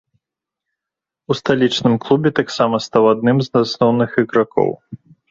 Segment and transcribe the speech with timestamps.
[1.33, 4.71] У сталічным клубе таксама стаў адным з асноўных ігракоў.